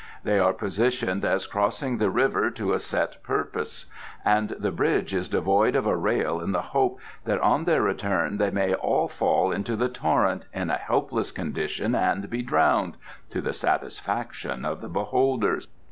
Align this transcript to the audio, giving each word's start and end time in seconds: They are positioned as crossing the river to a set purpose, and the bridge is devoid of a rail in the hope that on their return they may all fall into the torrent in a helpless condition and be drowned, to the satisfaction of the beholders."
They 0.23 0.39
are 0.39 0.51
positioned 0.51 1.23
as 1.23 1.45
crossing 1.45 1.99
the 1.99 2.09
river 2.09 2.49
to 2.49 2.73
a 2.73 2.79
set 2.79 3.21
purpose, 3.21 3.85
and 4.25 4.49
the 4.49 4.71
bridge 4.71 5.13
is 5.13 5.29
devoid 5.29 5.75
of 5.75 5.85
a 5.85 5.95
rail 5.95 6.39
in 6.41 6.53
the 6.53 6.63
hope 6.73 6.99
that 7.25 7.39
on 7.41 7.65
their 7.65 7.83
return 7.83 8.39
they 8.39 8.49
may 8.49 8.73
all 8.73 9.07
fall 9.07 9.51
into 9.51 9.75
the 9.75 9.89
torrent 9.89 10.47
in 10.55 10.71
a 10.71 10.77
helpless 10.77 11.29
condition 11.31 11.93
and 11.93 12.31
be 12.31 12.41
drowned, 12.41 12.97
to 13.29 13.41
the 13.41 13.53
satisfaction 13.53 14.65
of 14.65 14.81
the 14.81 14.89
beholders." 14.89 15.67